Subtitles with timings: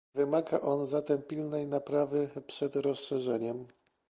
[0.15, 3.67] Wymaga on zatem pilnej naprawy przed rozszerzeniem